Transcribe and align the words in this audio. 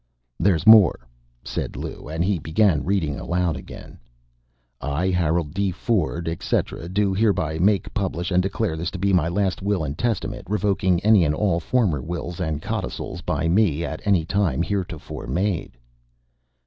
"There's 0.39 0.65
more," 0.65 0.99
said 1.43 1.75
Lou, 1.75 2.07
and 2.07 2.25
he 2.25 2.39
began 2.39 2.83
reading 2.83 3.19
aloud 3.19 3.55
again: 3.55 3.99
"'I, 4.81 5.09
Harold 5.09 5.53
D. 5.53 5.69
Ford, 5.69 6.27
etc., 6.27 6.89
do 6.89 7.13
hereby 7.13 7.59
make, 7.59 7.93
publish 7.93 8.31
and 8.31 8.41
declare 8.41 8.75
this 8.75 8.89
to 8.89 8.97
be 8.97 9.13
my 9.13 9.27
last 9.29 9.61
Will 9.61 9.83
and 9.83 9.95
Testament, 9.95 10.47
revoking 10.49 11.01
any 11.01 11.23
and 11.23 11.35
all 11.35 11.59
former 11.59 12.01
wills 12.01 12.39
and 12.41 12.63
codicils 12.63 13.21
by 13.21 13.47
me 13.47 13.85
at 13.85 14.01
any 14.03 14.25
time 14.25 14.63
heretofore 14.63 15.27
made.'" 15.27 15.77